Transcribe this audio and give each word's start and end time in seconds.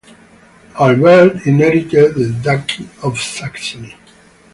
Albert 0.79 1.45
inherited 1.45 2.15
the 2.15 2.33
Duchy 2.41 2.89
of 3.03 3.19
Saxony. 3.19 3.95